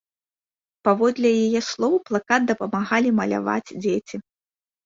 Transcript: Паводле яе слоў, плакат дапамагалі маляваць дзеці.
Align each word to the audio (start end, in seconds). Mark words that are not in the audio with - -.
Паводле 0.87 1.29
яе 1.45 1.61
слоў, 1.69 1.93
плакат 2.07 2.41
дапамагалі 2.53 3.09
маляваць 3.19 3.75
дзеці. 3.83 4.17